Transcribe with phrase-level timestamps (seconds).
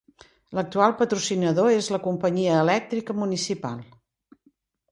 [0.59, 3.87] L'actual patrocinador és la Companyia Elèctrica Municipal.